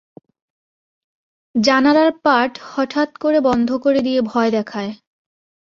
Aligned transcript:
জানালার 1.55 2.11
পাট 2.23 2.51
হঠাৎ 2.75 3.09
করে 3.17 3.39
বন্ধ 3.39 3.69
করে 3.77 3.99
দিয়ে 4.01 4.19
ভয় 4.21 4.49
দেখায়। 4.51 4.91